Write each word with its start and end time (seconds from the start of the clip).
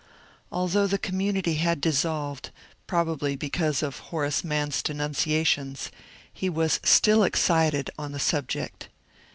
Although 0.51 0.87
the 0.87 0.97
community 0.97 1.57
had 1.57 1.79
dissolved, 1.79 2.49
probably 2.87 3.35
because 3.35 3.83
of 3.83 3.99
Horace 3.99 4.43
Mann's 4.43 4.81
denunciations, 4.81 5.91
he 6.33 6.49
was 6.49 6.79
still 6.81 7.21
excited 7.21 7.91
on 7.99 8.11
the 8.11 8.17
sub 8.19 8.47
ject. 8.47 8.87